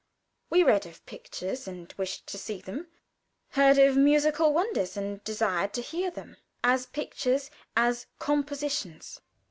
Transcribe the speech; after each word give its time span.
We 0.49 0.63
read 0.63 0.87
of 0.87 1.05
pictures, 1.05 1.67
and 1.67 1.93
wished 1.95 2.25
to 2.25 2.39
see 2.39 2.59
them; 2.59 2.87
heard 3.49 3.77
of 3.77 3.95
musical 3.95 4.51
wonders, 4.51 4.97
and 4.97 5.23
desired 5.23 5.73
to 5.73 5.83
hear 5.83 6.09
them 6.09 6.37
as 6.63 6.87
pictures, 6.87 7.51
as 7.77 8.07
compositions. 8.17 9.21